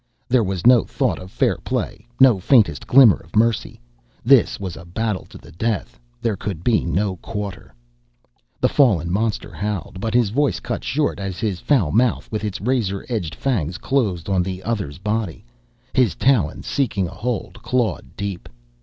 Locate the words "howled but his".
9.53-10.31